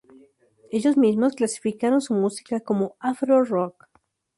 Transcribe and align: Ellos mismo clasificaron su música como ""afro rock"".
Ellos 0.71 0.97
mismo 0.97 1.29
clasificaron 1.29 2.01
su 2.01 2.15
música 2.15 2.59
como 2.59 2.95
""afro 2.99 3.43
rock"". 3.43 3.87